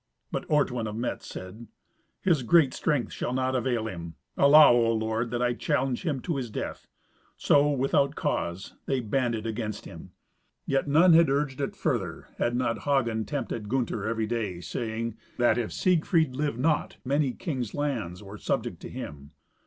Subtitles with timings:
[0.31, 1.67] But Ortwin of Metz said,
[2.23, 4.15] "His great strength shall not avail him.
[4.35, 6.87] Allow, O Lord, that I challenge him to his death."
[7.37, 10.09] So, without cause, they banded against him.
[10.65, 15.59] Yet none had urged it further, had not Hagen tempted Gunther every day, saying, that
[15.59, 19.33] if Siegfried lived not, many kings' lands were subject to him.